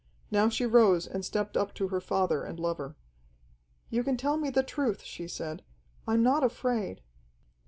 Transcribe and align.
Now 0.31 0.49
she 0.49 0.65
rose 0.65 1.05
and 1.05 1.23
stepped 1.23 1.55
up 1.55 1.75
to 1.75 1.89
her 1.89 2.01
father 2.01 2.43
and 2.43 2.59
lover. 2.59 2.95
"You 3.91 4.03
can 4.03 4.17
tell 4.17 4.35
me 4.35 4.49
the 4.49 4.63
truth," 4.63 5.03
she 5.03 5.27
said. 5.27 5.63
"I'm 6.07 6.23
not 6.23 6.43
afraid." 6.43 7.01